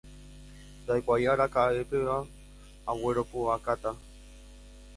ndaikuaái 0.83 1.25
araka'epevépa 1.33 2.17
agueropu'akáta 2.89 3.91